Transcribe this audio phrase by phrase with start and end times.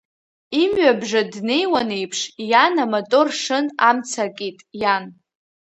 [0.61, 2.19] Имҩабжа днеиуан еиԥш,
[2.49, 5.03] иан, аматор шын, амца акит, иан!